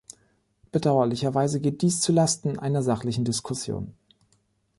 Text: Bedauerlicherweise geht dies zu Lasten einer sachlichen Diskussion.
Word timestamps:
Bedauerlicherweise 0.71 1.59
geht 1.59 1.83
dies 1.83 2.01
zu 2.01 2.11
Lasten 2.11 2.57
einer 2.57 2.81
sachlichen 2.81 3.23
Diskussion. 3.23 3.93